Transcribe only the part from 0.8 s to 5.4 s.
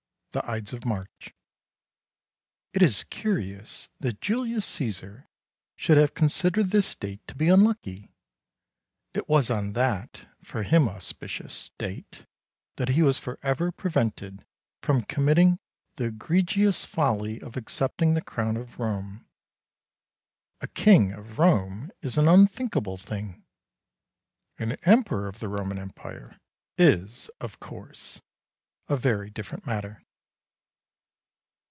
March_. It is curious that Julius Cæsar